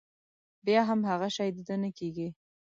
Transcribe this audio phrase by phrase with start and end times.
[0.65, 2.27] بيا هم هغه شی د ده نه کېږي.